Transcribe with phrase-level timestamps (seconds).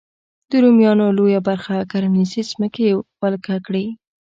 [0.49, 2.85] د رومیانو لویه برخه کرنیزې ځمکې
[3.21, 3.85] ولکه کړې.